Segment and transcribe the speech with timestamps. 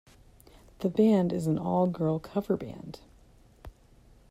[0.79, 3.01] The band is an all-girl cover band.